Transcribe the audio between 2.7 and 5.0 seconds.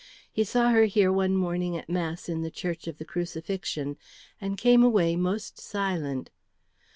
of the Crucifixion, and came